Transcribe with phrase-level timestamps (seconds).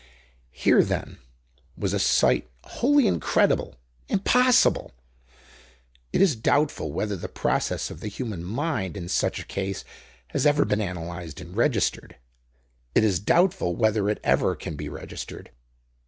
[0.55, 1.19] Here, then
[1.77, 3.75] was a sight wholly incredible,
[4.07, 4.93] impossible.
[6.11, 9.83] It is doubtful whether the process of the human mind in such a case
[10.29, 12.15] has ever been analyzed and registered;
[12.95, 15.51] it is doubtful whether it ever can be registered.